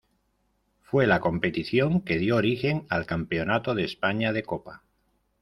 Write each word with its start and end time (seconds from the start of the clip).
Fue 0.81 1.05
la 1.05 1.19
competición 1.19 2.01
que 2.01 2.17
dio 2.17 2.35
origen 2.37 2.87
al 2.89 3.05
Campeonato 3.05 3.75
de 3.75 3.83
España 3.83 4.33
de 4.33 4.41
Copa. 4.41 4.83